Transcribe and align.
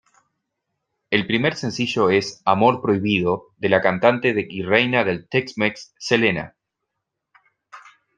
El 1.11 1.27
primer 1.27 1.55
sencillo 1.55 2.09
es 2.09 2.41
"Amor 2.43 2.81
Prohibido" 2.81 3.49
de 3.57 3.69
la 3.69 3.81
cantante 3.81 4.33
y 4.49 4.63
reina 4.63 5.03
del 5.03 5.29
Tex-Mex 5.29 5.93
Selena. 5.99 6.55